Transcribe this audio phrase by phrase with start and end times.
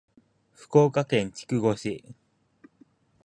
[0.53, 2.03] 福岡県筑後市